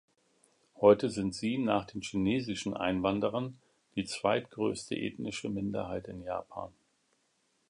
[0.77, 3.59] Heute sind sie, nach den chinesischen Einwanderern,
[3.95, 6.71] die zweitgrößte ethnische Minderheit in Japan.